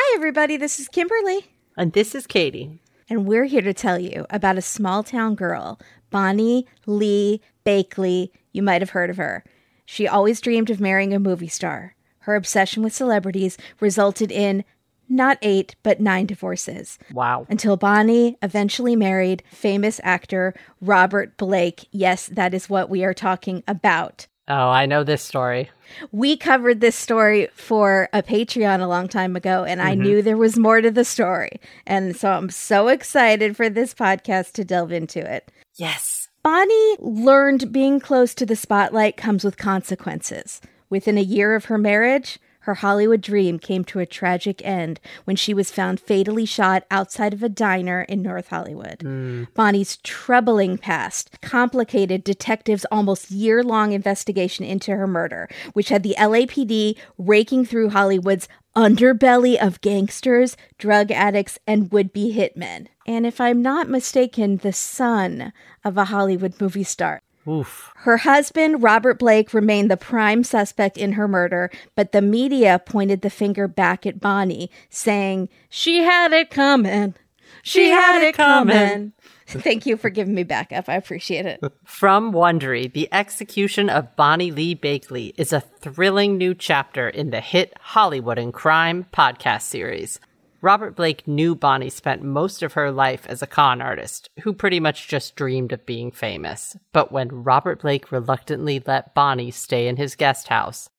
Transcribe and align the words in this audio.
Hi, 0.00 0.14
everybody. 0.14 0.56
This 0.56 0.78
is 0.78 0.86
Kimberly. 0.86 1.44
And 1.76 1.92
this 1.92 2.14
is 2.14 2.24
Katie. 2.24 2.78
And 3.10 3.26
we're 3.26 3.46
here 3.46 3.62
to 3.62 3.74
tell 3.74 3.98
you 3.98 4.26
about 4.30 4.56
a 4.56 4.62
small 4.62 5.02
town 5.02 5.34
girl, 5.34 5.80
Bonny 6.10 6.68
Lee 6.86 7.40
Bakley. 7.66 8.30
You 8.52 8.62
might 8.62 8.80
have 8.80 8.90
heard 8.90 9.10
of 9.10 9.16
her. 9.16 9.42
She 9.86 10.06
always 10.06 10.40
dreamed 10.40 10.70
of 10.70 10.78
marrying 10.80 11.12
a 11.12 11.18
movie 11.18 11.48
star. 11.48 11.96
Her 12.20 12.36
obsession 12.36 12.84
with 12.84 12.94
celebrities 12.94 13.58
resulted 13.80 14.30
in 14.30 14.64
not 15.08 15.36
eight, 15.42 15.74
but 15.82 16.00
nine 16.00 16.26
divorces. 16.26 16.96
Wow. 17.12 17.48
Until 17.50 17.76
Bonny 17.76 18.38
eventually 18.40 18.94
married 18.94 19.42
famous 19.50 20.00
actor 20.04 20.54
Robert 20.80 21.36
Blake. 21.36 21.88
Yes, 21.90 22.26
that 22.28 22.54
is 22.54 22.70
what 22.70 22.88
we 22.88 23.02
are 23.02 23.14
talking 23.14 23.64
about. 23.66 24.28
Oh, 24.48 24.70
I 24.70 24.86
know 24.86 25.04
this 25.04 25.22
story. 25.22 25.70
We 26.10 26.36
covered 26.36 26.80
this 26.80 26.96
story 26.96 27.48
for 27.54 28.08
a 28.14 28.22
Patreon 28.22 28.80
a 28.80 28.86
long 28.86 29.06
time 29.06 29.36
ago, 29.36 29.64
and 29.64 29.82
I 29.82 29.94
knew 29.94 30.16
mm-hmm. 30.16 30.24
there 30.24 30.38
was 30.38 30.58
more 30.58 30.80
to 30.80 30.90
the 30.90 31.04
story. 31.04 31.60
And 31.86 32.16
so 32.16 32.30
I'm 32.30 32.48
so 32.48 32.88
excited 32.88 33.56
for 33.56 33.68
this 33.68 33.92
podcast 33.92 34.52
to 34.52 34.64
delve 34.64 34.92
into 34.92 35.20
it. 35.20 35.52
Yes. 35.76 36.28
Bonny 36.42 36.96
learned 36.98 37.72
being 37.72 38.00
close 38.00 38.34
to 38.36 38.46
the 38.46 38.56
spotlight 38.56 39.18
comes 39.18 39.44
with 39.44 39.58
consequences. 39.58 40.62
Within 40.88 41.18
a 41.18 41.22
year 41.22 41.54
of 41.54 41.66
her 41.66 41.76
marriage, 41.76 42.38
her 42.68 42.74
Hollywood 42.74 43.22
dream 43.22 43.58
came 43.58 43.82
to 43.82 43.98
a 43.98 44.04
tragic 44.04 44.60
end 44.62 45.00
when 45.24 45.36
she 45.36 45.54
was 45.54 45.70
found 45.70 45.98
fatally 45.98 46.44
shot 46.44 46.84
outside 46.90 47.32
of 47.32 47.42
a 47.42 47.48
diner 47.48 48.02
in 48.02 48.20
North 48.20 48.48
Hollywood. 48.48 48.98
Mm. 48.98 49.48
Bonny's 49.54 49.96
troubling 50.02 50.76
past 50.76 51.40
complicated 51.40 52.22
detectives' 52.22 52.84
almost 52.92 53.30
year 53.30 53.62
long 53.62 53.92
investigation 53.92 54.66
into 54.66 54.94
her 54.94 55.06
murder, 55.06 55.48
which 55.72 55.88
had 55.88 56.02
the 56.02 56.14
LAPD 56.18 56.98
raking 57.16 57.64
through 57.64 57.88
Hollywood's 57.88 58.48
underbelly 58.76 59.56
of 59.56 59.80
gangsters, 59.80 60.54
drug 60.76 61.10
addicts, 61.10 61.58
and 61.66 61.90
would 61.90 62.12
be 62.12 62.36
hitmen. 62.36 62.88
And 63.06 63.24
if 63.24 63.40
I'm 63.40 63.62
not 63.62 63.88
mistaken, 63.88 64.58
the 64.58 64.74
son 64.74 65.54
of 65.86 65.96
a 65.96 66.04
Hollywood 66.04 66.60
movie 66.60 66.84
star. 66.84 67.22
Oof. 67.48 67.92
Her 67.96 68.18
husband, 68.18 68.82
Robert 68.82 69.18
Blake, 69.18 69.54
remained 69.54 69.90
the 69.90 69.96
prime 69.96 70.44
suspect 70.44 70.98
in 70.98 71.12
her 71.12 71.26
murder, 71.26 71.70
but 71.94 72.12
the 72.12 72.20
media 72.20 72.80
pointed 72.84 73.22
the 73.22 73.30
finger 73.30 73.66
back 73.66 74.04
at 74.04 74.20
Bonny, 74.20 74.70
saying, 74.90 75.48
She 75.68 76.02
had 76.02 76.32
it 76.32 76.50
coming. 76.50 77.14
She 77.62 77.90
had 77.90 78.22
it 78.22 78.34
coming. 78.34 79.12
Thank 79.46 79.86
you 79.86 79.96
for 79.96 80.10
giving 80.10 80.34
me 80.34 80.42
backup. 80.42 80.90
I 80.90 80.96
appreciate 80.96 81.46
it. 81.46 81.60
From 81.84 82.32
Wondery, 82.32 82.92
the 82.92 83.08
execution 83.12 83.88
of 83.88 84.14
Bonny 84.14 84.50
Lee 84.50 84.76
Bakley 84.76 85.32
is 85.38 85.54
a 85.54 85.60
thrilling 85.60 86.36
new 86.36 86.54
chapter 86.54 87.08
in 87.08 87.30
the 87.30 87.40
hit 87.40 87.72
Hollywood 87.80 88.38
and 88.38 88.52
Crime 88.52 89.06
podcast 89.10 89.62
series. 89.62 90.20
Robert 90.60 90.96
Blake 90.96 91.28
knew 91.28 91.54
Bonny 91.54 91.88
spent 91.88 92.22
most 92.22 92.62
of 92.64 92.72
her 92.72 92.90
life 92.90 93.26
as 93.28 93.42
a 93.42 93.46
con 93.46 93.80
artist 93.80 94.28
who 94.42 94.52
pretty 94.52 94.80
much 94.80 95.06
just 95.06 95.36
dreamed 95.36 95.72
of 95.72 95.86
being 95.86 96.10
famous. 96.10 96.76
But 96.92 97.12
when 97.12 97.44
Robert 97.44 97.82
Blake 97.82 98.10
reluctantly 98.10 98.82
let 98.84 99.14
Bonny 99.14 99.52
stay 99.52 99.86
in 99.86 99.96
his 99.96 100.16
guest 100.16 100.48
house, 100.48 100.90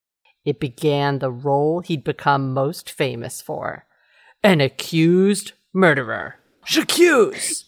it 0.46 0.60
began 0.60 1.18
the 1.18 1.30
role 1.30 1.80
he'd 1.80 2.04
become 2.04 2.54
most 2.54 2.90
famous 2.90 3.42
for 3.42 3.84
an 4.42 4.62
accused 4.62 5.52
murderer. 5.74 6.36
J'accuse! 6.64 7.64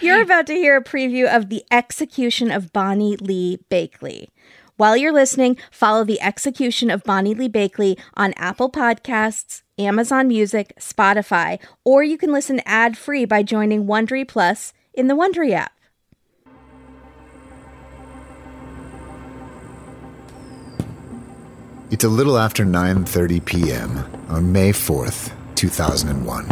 You're 0.00 0.22
about 0.22 0.46
to 0.48 0.54
hear 0.54 0.76
a 0.76 0.84
preview 0.84 1.32
of 1.32 1.48
the 1.48 1.64
execution 1.70 2.50
of 2.50 2.72
Bonny 2.72 3.16
Lee 3.16 3.58
Bakley. 3.70 4.28
While 4.76 4.96
you're 4.96 5.12
listening, 5.12 5.56
follow 5.70 6.04
the 6.04 6.20
execution 6.20 6.90
of 6.90 7.04
Bonny 7.04 7.34
Lee 7.34 7.48
Bakley 7.48 7.98
on 8.14 8.32
Apple 8.34 8.70
Podcasts, 8.70 9.62
Amazon 9.78 10.28
Music, 10.28 10.72
Spotify, 10.78 11.60
or 11.84 12.02
you 12.02 12.18
can 12.18 12.32
listen 12.32 12.60
ad 12.66 12.98
free 12.98 13.24
by 13.24 13.42
joining 13.42 13.86
Wondery 13.86 14.26
Plus 14.26 14.72
in 14.92 15.06
the 15.08 15.14
Wondery 15.14 15.52
app. 15.52 15.72
It's 21.90 22.04
a 22.04 22.08
little 22.08 22.36
after 22.36 22.64
9:30 22.64 23.44
p.m. 23.44 24.04
on 24.28 24.52
May 24.52 24.72
4th, 24.72 25.32
2001. 25.54 26.46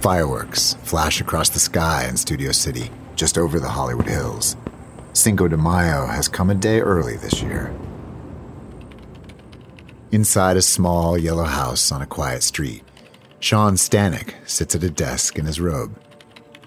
Fireworks 0.00 0.74
flash 0.84 1.22
across 1.22 1.48
the 1.48 1.58
sky 1.58 2.06
in 2.06 2.18
Studio 2.18 2.52
City, 2.52 2.90
just 3.14 3.38
over 3.38 3.58
the 3.58 3.70
Hollywood 3.70 4.06
Hills. 4.06 4.56
Cinco 5.14 5.48
de 5.48 5.56
Mayo 5.56 6.04
has 6.04 6.28
come 6.28 6.50
a 6.50 6.54
day 6.54 6.80
early 6.80 7.16
this 7.16 7.40
year. 7.42 7.74
Inside 10.12 10.56
a 10.56 10.62
small 10.62 11.18
yellow 11.18 11.44
house 11.44 11.90
on 11.90 12.00
a 12.00 12.06
quiet 12.06 12.44
street, 12.44 12.84
Sean 13.40 13.74
Stanek 13.74 14.34
sits 14.48 14.74
at 14.76 14.84
a 14.84 14.90
desk 14.90 15.36
in 15.36 15.46
his 15.46 15.60
robe. 15.60 16.00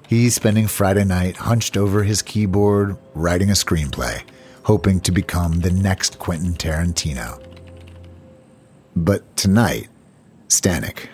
He's 0.08 0.36
spending 0.36 0.68
Friday 0.68 1.06
night 1.06 1.38
hunched 1.38 1.78
over 1.78 2.04
his 2.04 2.22
keyboard, 2.22 2.98
writing 3.14 3.50
a 3.50 3.54
screenplay, 3.54 4.24
hoping 4.64 5.00
to 5.02 5.12
become 5.12 5.62
the 5.62 5.72
next 5.72 6.20
Quentin 6.20 6.54
Tarantino. 6.54 7.42
But 8.96 9.38
tonight, 9.38 9.88
Stanek 10.50 11.08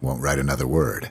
won't 0.00 0.22
write 0.22 0.38
another 0.38 0.68
word. 0.68 1.10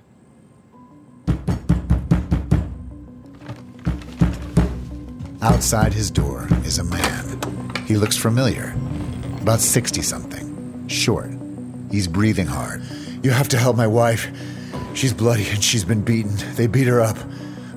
Outside 5.41 5.93
his 5.93 6.09
door 6.09 6.47
is 6.63 6.79
a 6.79 6.85
man. 6.85 7.41
He 7.85 7.97
looks 7.97 8.15
familiar. 8.15 8.75
About 9.41 9.59
60 9.59 10.01
something. 10.01 10.52
Short. 10.87 11.31
He's 11.91 12.07
breathing 12.07 12.47
hard. 12.47 12.81
You 13.23 13.31
have 13.31 13.49
to 13.49 13.57
help 13.57 13.75
my 13.75 13.87
wife. 13.87 14.29
She's 14.93 15.13
bloody 15.13 15.47
and 15.49 15.63
she's 15.63 15.85
been 15.85 16.01
beaten. 16.01 16.35
They 16.55 16.67
beat 16.67 16.87
her 16.87 17.01
up. 17.01 17.17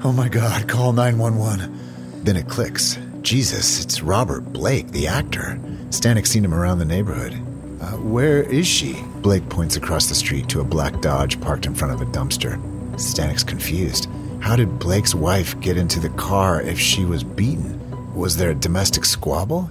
Oh 0.05 0.13
my 0.13 0.29
god, 0.29 0.69
call 0.69 0.93
911. 0.93 2.25
Then 2.25 2.37
it 2.37 2.49
clicks. 2.49 2.99
Jesus, 3.23 3.83
it's 3.83 4.03
Robert 4.03 4.53
Blake, 4.53 4.91
the 4.93 5.07
actor. 5.07 5.59
Stanek's 5.91 6.31
seen 6.31 6.45
him 6.45 6.55
around 6.55 6.79
the 6.79 6.85
neighborhood. 6.85 7.33
Uh, 7.81 7.97
where 7.99 8.43
is 8.43 8.67
she? 8.67 9.03
Blake 9.17 9.49
points 9.49 9.77
across 9.77 10.09
the 10.09 10.15
street 10.15 10.49
to 10.49 10.61
a 10.61 10.65
black 10.65 11.01
Dodge 11.01 11.41
parked 11.41 11.67
in 11.67 11.75
front 11.75 11.95
of 11.95 12.01
a 12.01 12.11
dumpster. 12.13 12.57
Stanek's 12.99 13.45
confused. 13.45 14.09
How 14.41 14.57
did 14.57 14.79
Blake's 14.79 15.15
wife 15.15 15.59
get 15.61 15.77
into 15.77 16.01
the 16.01 16.09
car 16.11 16.61
if 16.63 16.79
she 16.79 17.05
was 17.05 17.25
beaten? 17.25 18.15
Was 18.15 18.37
there 18.37 18.51
a 18.51 18.55
domestic 18.55 19.05
squabble? 19.05 19.71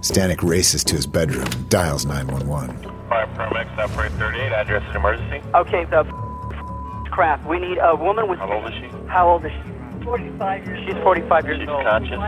Stanek 0.00 0.42
races 0.42 0.82
to 0.84 0.96
his 0.96 1.06
bedroom, 1.06 1.46
dials 1.68 2.06
911. 2.06 2.76
Fire 3.08 3.26
paramedics, 3.34 3.76
operator 3.78 4.14
38, 4.16 4.52
address 4.52 4.82
is 4.88 4.96
emergency. 4.96 5.42
Okay, 5.54 5.84
the 5.84 5.98
f- 5.98 7.10
crap. 7.10 7.44
We 7.46 7.58
need 7.58 7.78
a 7.82 7.94
woman 7.96 8.28
with. 8.28 8.38
How 8.38 8.52
old 8.52 8.64
is 8.72 8.74
she? 8.78 8.88
How 9.08 9.28
old 9.28 9.44
is 9.44 9.52
she? 9.52 10.04
45 10.04 10.66
years 10.66 10.84
She's 10.86 11.02
45 11.02 11.44
years 11.44 11.60
She's 11.60 11.68
old. 11.68 11.84
conscious. 11.84 12.18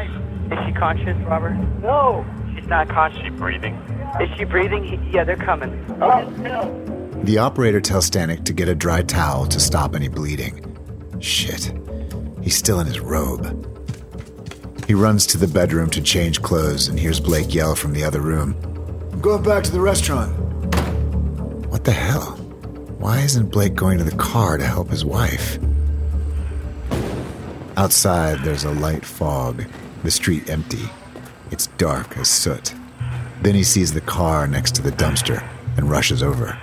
Is 0.52 0.58
she 0.66 0.72
conscious, 0.72 1.16
Robert? 1.26 1.54
No. 1.80 2.24
She's 2.54 2.66
not 2.68 2.88
Is 2.88 2.92
conscious. 2.92 3.22
she 3.22 3.30
breathing? 3.30 3.74
Is 4.20 4.28
she 4.36 4.44
breathing? 4.44 4.84
He- 4.84 5.00
Yeah, 5.16 5.24
they're 5.24 5.36
coming. 5.36 5.72
Oh, 6.02 6.28
no. 6.38 6.78
The 7.24 7.38
operator 7.38 7.80
tells 7.80 8.10
Stanek 8.10 8.44
to 8.44 8.52
get 8.52 8.68
a 8.68 8.74
dry 8.74 9.00
towel 9.02 9.46
to 9.46 9.58
stop 9.58 9.94
any 9.94 10.08
bleeding. 10.08 10.66
Shit. 11.20 11.72
He's 12.42 12.56
still 12.56 12.80
in 12.80 12.86
his 12.86 13.00
robe. 13.00 13.81
He 14.86 14.94
runs 14.94 15.26
to 15.28 15.38
the 15.38 15.46
bedroom 15.46 15.90
to 15.90 16.02
change 16.02 16.42
clothes 16.42 16.88
and 16.88 16.98
hears 16.98 17.20
Blake 17.20 17.54
yell 17.54 17.74
from 17.74 17.92
the 17.92 18.04
other 18.04 18.20
room. 18.20 18.56
I'm 19.12 19.20
going 19.20 19.42
back 19.42 19.62
to 19.64 19.70
the 19.70 19.80
restaurant. 19.80 20.32
What 21.68 21.84
the 21.84 21.92
hell? 21.92 22.36
Why 22.98 23.20
isn't 23.20 23.50
Blake 23.50 23.74
going 23.74 23.98
to 23.98 24.04
the 24.04 24.16
car 24.16 24.58
to 24.58 24.64
help 24.64 24.90
his 24.90 25.04
wife? 25.04 25.58
Outside, 27.76 28.40
there's 28.40 28.64
a 28.64 28.72
light 28.72 29.04
fog, 29.04 29.64
the 30.02 30.10
street 30.10 30.50
empty. 30.50 30.90
It's 31.50 31.68
dark 31.78 32.16
as 32.18 32.28
soot. 32.28 32.74
Then 33.40 33.54
he 33.54 33.64
sees 33.64 33.92
the 33.92 34.00
car 34.00 34.46
next 34.46 34.74
to 34.76 34.82
the 34.82 34.92
dumpster 34.92 35.42
and 35.76 35.90
rushes 35.90 36.22
over. 36.22 36.58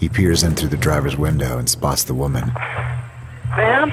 He 0.00 0.08
peers 0.08 0.42
in 0.42 0.54
through 0.54 0.70
the 0.70 0.76
driver's 0.76 1.16
window 1.16 1.58
and 1.58 1.68
spots 1.68 2.04
the 2.04 2.14
woman. 2.14 2.52
Ma'am? 3.56 3.92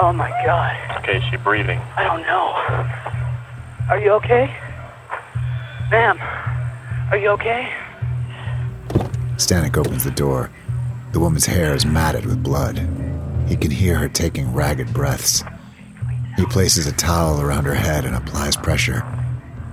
Oh, 0.00 0.12
my 0.12 0.30
God. 0.44 0.76
Okay, 0.98 1.18
is 1.18 1.24
she 1.24 1.36
breathing? 1.36 1.80
I 1.96 2.04
don't 2.04 2.22
know. 2.22 2.54
Are 3.90 3.98
you 3.98 4.12
okay? 4.12 4.54
Ma'am, 5.90 6.18
are 7.10 7.16
you 7.16 7.30
okay? 7.30 7.72
Stanek 9.36 9.78
opens 9.78 10.04
the 10.04 10.10
door. 10.10 10.50
The 11.12 11.20
woman's 11.20 11.46
hair 11.46 11.74
is 11.74 11.86
matted 11.86 12.26
with 12.26 12.42
blood. 12.42 12.78
He 13.48 13.56
can 13.56 13.70
hear 13.70 13.96
her 13.96 14.08
taking 14.08 14.52
ragged 14.52 14.92
breaths. 14.92 15.42
He 16.36 16.44
places 16.46 16.86
a 16.86 16.92
towel 16.92 17.40
around 17.40 17.64
her 17.64 17.74
head 17.74 18.04
and 18.04 18.14
applies 18.14 18.56
pressure. 18.56 19.02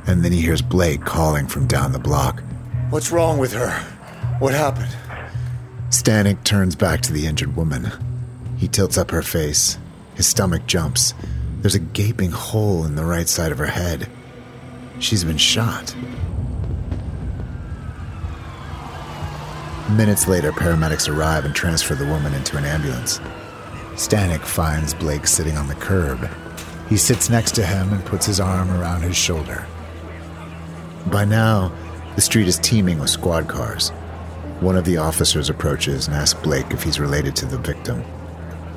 And 0.08 0.24
then 0.24 0.32
he 0.32 0.40
hears 0.40 0.62
Blake 0.62 1.02
calling 1.02 1.48
from 1.48 1.68
down 1.68 1.92
the 1.92 2.00
block. 2.00 2.42
What's 2.90 3.12
wrong 3.12 3.38
with 3.38 3.52
her? 3.52 3.72
What 4.40 4.54
happened? 4.54 4.96
Stanek 5.90 6.44
turns 6.46 6.76
back 6.76 7.02
to 7.02 7.14
the 7.14 7.28
injured 7.28 7.58
woman. 7.58 7.92
He 8.58 8.70
tilts 8.70 8.98
up 8.98 9.12
her 9.12 9.22
face. 9.22 9.78
His 10.16 10.28
stomach 10.28 10.66
jumps. 10.66 11.14
There's 11.62 11.76
a 11.76 11.80
gaping 11.80 12.32
hole 12.32 12.86
in 12.86 12.96
the 12.96 13.06
right 13.06 13.28
side 13.28 13.52
of 13.52 13.58
her 13.58 13.66
head. 13.66 14.10
She's 15.00 15.24
been 15.24 15.38
shot. 15.38 15.96
Minutes 19.92 20.28
later, 20.28 20.52
paramedics 20.52 21.08
arrive 21.08 21.46
and 21.46 21.54
transfer 21.54 21.96
the 21.96 22.08
woman 22.08 22.34
into 22.34 22.58
an 22.58 22.66
ambulance. 22.66 23.20
Stanek 23.94 24.42
finds 24.42 24.94
Blake 24.94 25.28
sitting 25.28 25.58
on 25.58 25.68
the 25.68 25.76
curb. 25.76 26.30
He 26.90 26.98
sits 26.98 27.30
next 27.30 27.54
to 27.56 27.66
him 27.66 27.94
and 27.94 28.04
puts 28.06 28.26
his 28.26 28.40
arm 28.40 28.72
around 28.72 29.02
his 29.02 29.16
shoulder. 29.16 29.68
By 31.08 31.26
now, 31.26 31.72
the 32.16 32.22
street 32.22 32.48
is 32.48 32.58
teeming 32.60 33.00
with 33.00 33.10
squad 33.10 33.48
cars. 33.48 33.90
One 34.60 34.76
of 34.76 34.86
the 34.86 34.98
officers 34.98 35.50
approaches 35.50 36.08
and 36.08 36.16
asks 36.16 36.40
Blake 36.42 36.72
if 36.72 36.82
he's 36.82 37.00
related 37.00 37.36
to 37.38 37.46
the 37.46 37.58
victim. 37.58 38.04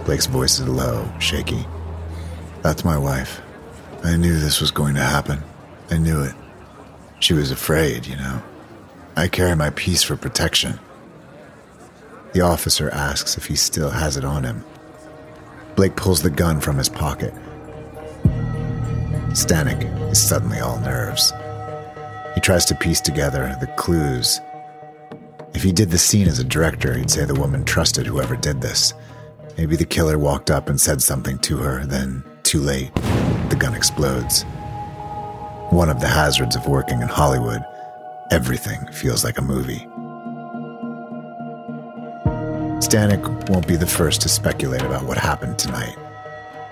Blake's 0.08 0.25
voice 0.25 0.58
is 0.58 0.66
low, 0.66 1.06
shaky. 1.19 1.66
That's 2.62 2.82
my 2.82 2.96
wife. 2.96 3.43
I 4.02 4.16
knew 4.16 4.40
this 4.40 4.58
was 4.58 4.70
going 4.70 4.94
to 4.94 5.02
happen. 5.02 5.43
I 5.90 5.99
knew 5.99 6.22
it. 6.22 6.34
She 7.20 7.34
was 7.34 7.50
afraid, 7.50 8.06
you 8.06 8.16
know. 8.16 8.40
I 9.19 9.28
carry 9.28 9.55
my 9.55 9.69
piece 9.69 10.02
for 10.02 10.16
protection. 10.16 10.81
The 12.32 12.40
officer 12.40 12.88
asks 12.88 13.37
if 13.37 13.44
he 13.44 13.55
still 13.55 13.90
has 13.90 14.16
it 14.16 14.25
on 14.25 14.44
him. 14.44 14.64
Blake 15.76 15.94
pulls 15.94 16.22
the 16.22 16.31
gun 16.31 16.62
from 16.62 16.78
his 16.78 16.88
pocket. 16.88 17.34
Stanek 19.34 20.10
is 20.10 20.26
suddenly 20.26 20.58
all 20.58 20.81
nerves. 20.81 21.34
He 22.34 22.40
tries 22.40 22.64
to 22.64 22.75
piece 22.75 23.02
together 23.02 23.55
the 23.60 23.66
clues. 23.76 24.40
If 25.52 25.62
he 25.62 25.70
did 25.70 25.90
the 25.90 25.99
scene 25.99 26.28
as 26.28 26.38
a 26.38 26.44
director, 26.44 26.96
he'd 26.96 27.10
say 27.10 27.26
the 27.26 27.34
woman 27.34 27.66
trusted 27.66 28.06
whoever 28.06 28.37
did 28.37 28.62
this. 28.62 28.94
Maybe 29.58 29.75
the 29.75 29.84
killer 29.84 30.20
walked 30.20 30.52
up 30.52 30.69
and 30.69 30.81
said 30.81 31.02
something 31.02 31.37
to 31.40 31.56
her, 31.56 31.84
then, 31.84 32.22
too 32.44 32.60
late, 32.60 32.94
the 33.49 33.56
gun 33.58 33.75
explodes. 33.75 34.44
One 35.70 35.90
of 35.90 36.00
the 36.00 36.06
hazards 36.06 36.55
of 36.55 36.69
working 36.69 37.02
in 37.02 37.08
Hollywood, 37.08 37.64
everything 38.31 38.87
feels 38.93 39.25
like 39.25 39.37
a 39.37 39.43
movie. 39.43 39.84
Stanek 42.78 43.50
won't 43.50 43.66
be 43.66 43.75
the 43.75 43.84
first 43.84 44.20
to 44.22 44.28
speculate 44.28 44.82
about 44.82 45.05
what 45.05 45.19
happened 45.19 45.58
tonight. 45.58 45.96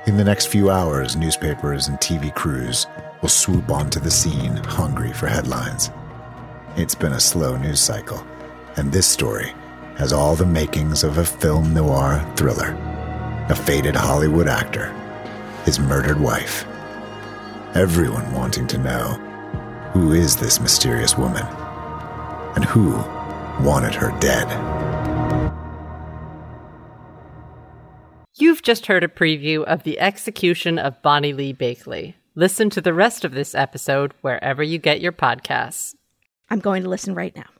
In 0.06 0.16
the 0.16 0.24
next 0.24 0.46
few 0.46 0.70
hours, 0.70 1.16
newspapers 1.16 1.88
and 1.88 1.98
TV 1.98 2.32
crews 2.32 2.86
will 3.20 3.28
swoop 3.28 3.68
onto 3.68 3.98
the 3.98 4.12
scene 4.12 4.58
hungry 4.58 5.12
for 5.12 5.26
headlines. 5.26 5.90
It's 6.76 6.94
been 6.94 7.14
a 7.14 7.20
slow 7.20 7.56
news 7.56 7.80
cycle, 7.80 8.24
and 8.76 8.92
this 8.92 9.08
story 9.08 9.52
has 9.96 10.12
all 10.12 10.36
the 10.36 10.46
makings 10.46 11.02
of 11.02 11.18
a 11.18 11.24
film 11.24 11.72
noir 11.72 12.24
thriller. 12.36 12.76
A 13.48 13.54
faded 13.56 13.96
Hollywood 13.96 14.48
actor, 14.48 14.92
his 15.64 15.78
murdered 15.78 16.20
wife. 16.20 16.66
Everyone 17.74 18.32
wanting 18.32 18.66
to 18.68 18.78
know 18.78 19.14
who 19.92 20.12
is 20.12 20.36
this 20.36 20.60
mysterious 20.60 21.16
woman 21.16 21.46
and 22.54 22.64
who 22.64 22.92
wanted 23.64 23.94
her 23.94 24.16
dead. 24.20 24.46
You've 28.34 28.62
just 28.62 28.86
heard 28.86 29.02
a 29.02 29.08
preview 29.08 29.64
of 29.64 29.82
the 29.84 29.98
execution 29.98 30.78
of 30.78 31.00
Bonny 31.00 31.32
Lee 31.32 31.54
Bakley. 31.54 32.14
Listen 32.34 32.68
to 32.68 32.82
the 32.82 32.92
rest 32.92 33.24
of 33.24 33.32
this 33.32 33.54
episode 33.54 34.12
wherever 34.20 34.62
you 34.62 34.76
get 34.76 35.00
your 35.00 35.12
podcasts. 35.12 35.94
I'm 36.50 36.60
going 36.60 36.82
to 36.82 36.88
listen 36.90 37.14
right 37.14 37.34
now. 37.34 37.55